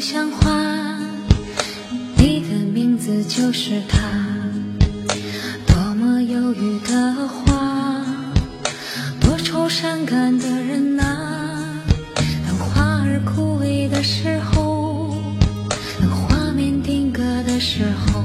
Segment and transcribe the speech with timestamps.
[0.00, 0.59] 像花，你的名
[3.10, 3.98] 字就是他。
[5.66, 8.04] 多么忧郁的花，
[9.20, 11.82] 多愁善感的人啊。
[12.46, 15.16] 当花儿枯萎的时候，
[16.00, 18.22] 当画面定格的时候，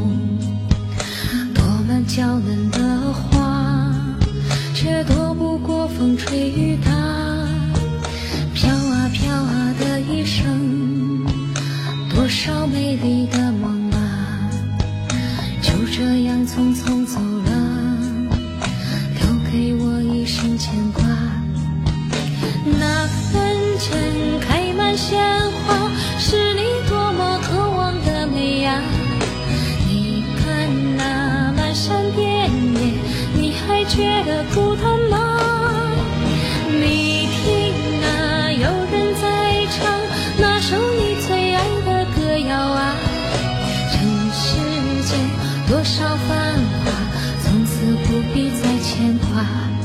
[1.56, 3.92] 多么娇嫩的花，
[4.76, 6.92] 却躲不过风吹雨打。
[8.54, 11.26] 飘啊飘啊的一生。
[12.14, 13.85] 多少美丽的梦，
[15.98, 17.52] 这样匆匆走了，
[19.16, 21.02] 留给我一生牵挂。
[22.78, 23.98] 那坟前
[24.42, 25.18] 开满鲜
[25.66, 28.82] 花，是你多么渴望的美呀！
[29.88, 32.92] 你看那漫山遍野，
[33.34, 35.25] 你还觉得孤单吗？
[46.28, 46.92] 繁华，
[47.44, 47.72] 从此
[48.06, 49.85] 不必再牵挂。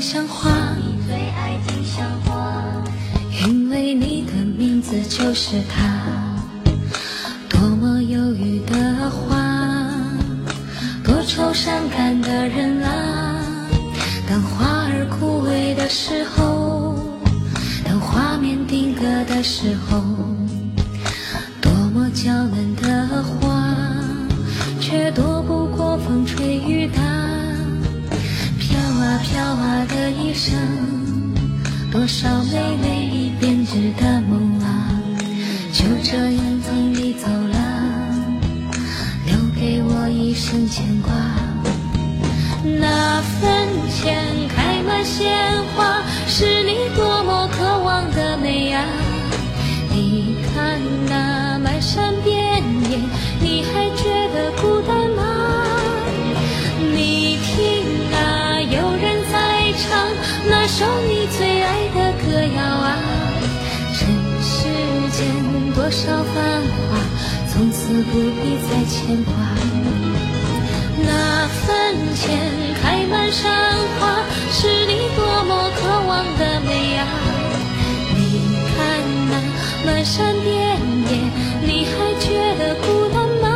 [0.00, 0.50] 像花，
[3.46, 6.00] 因为你的名字就是它。
[7.50, 9.36] 多么忧郁的花，
[11.04, 13.42] 多愁善感的人啊。
[14.26, 16.96] 当花儿枯萎的时候，
[17.84, 20.00] 当画面定格的时候，
[21.60, 22.99] 多么娇嫩的
[30.10, 30.58] 一生，
[31.90, 34.90] 多少美丽编织的梦啊，
[35.72, 37.56] 就这样从你走了，
[39.26, 41.12] 留给我一生牵挂。
[42.78, 46.59] 那坟前开满鲜花，是
[65.90, 66.96] 多少繁华，
[67.52, 69.34] 从此不必再牵挂。
[71.04, 72.38] 那坟前
[72.80, 73.50] 开满山
[73.98, 77.08] 花，是你多么渴望的美啊！
[78.14, 78.20] 你
[78.70, 78.78] 看
[79.30, 79.32] 那
[79.84, 80.78] 漫山遍
[81.10, 81.10] 野，
[81.66, 83.48] 你还觉得孤单吗？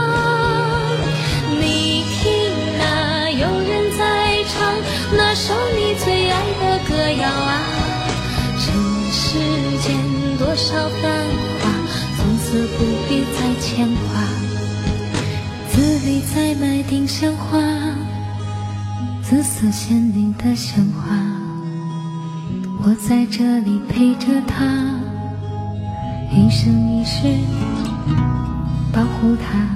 [1.61, 4.75] 你听那有人在唱
[5.17, 6.75] 那首你最爱的。
[6.89, 7.63] 歌谣啊，
[8.59, 8.67] 这
[9.13, 9.39] 世
[9.87, 9.97] 间
[10.37, 11.03] 多少繁，
[13.75, 14.23] 牵挂。
[15.69, 17.59] 字里再埋丁香花，
[19.21, 21.17] 紫色鲜丽的鲜花，
[22.85, 24.65] 我在这里陪着她，
[26.31, 27.23] 一生一世
[28.93, 29.67] 保护她。